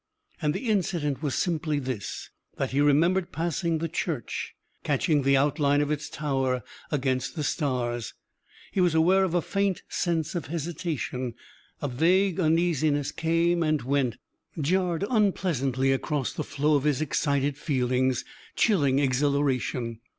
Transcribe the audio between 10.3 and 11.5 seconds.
of hesitation.